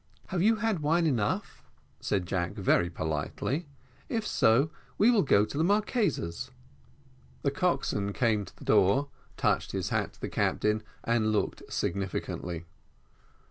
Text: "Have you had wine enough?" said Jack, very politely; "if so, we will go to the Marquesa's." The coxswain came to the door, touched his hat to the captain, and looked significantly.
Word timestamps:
"Have 0.29 0.41
you 0.41 0.55
had 0.55 0.79
wine 0.79 1.05
enough?" 1.05 1.61
said 1.99 2.25
Jack, 2.25 2.53
very 2.53 2.89
politely; 2.89 3.67
"if 4.09 4.25
so, 4.25 4.71
we 4.97 5.11
will 5.11 5.21
go 5.21 5.45
to 5.45 5.57
the 5.59 5.63
Marquesa's." 5.63 6.49
The 7.43 7.51
coxswain 7.51 8.11
came 8.11 8.43
to 8.45 8.57
the 8.57 8.65
door, 8.65 9.09
touched 9.37 9.73
his 9.73 9.89
hat 9.89 10.13
to 10.13 10.21
the 10.21 10.27
captain, 10.27 10.81
and 11.03 11.31
looked 11.31 11.61
significantly. 11.69 12.65